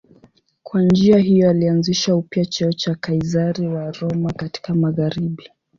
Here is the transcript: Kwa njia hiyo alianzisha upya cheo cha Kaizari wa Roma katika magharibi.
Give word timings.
Kwa 0.63 0.81
njia 0.81 1.17
hiyo 1.17 1.49
alianzisha 1.49 2.15
upya 2.15 2.45
cheo 2.45 2.73
cha 2.73 2.95
Kaizari 2.95 3.67
wa 3.67 3.91
Roma 3.91 4.33
katika 4.33 4.73
magharibi. 4.75 5.49